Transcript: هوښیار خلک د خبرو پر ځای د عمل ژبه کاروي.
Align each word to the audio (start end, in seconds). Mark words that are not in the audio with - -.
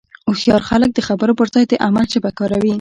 هوښیار 0.27 0.61
خلک 0.69 0.89
د 0.93 0.99
خبرو 1.07 1.37
پر 1.39 1.47
ځای 1.53 1.65
د 1.67 1.73
عمل 1.85 2.05
ژبه 2.13 2.31
کاروي. 2.37 2.69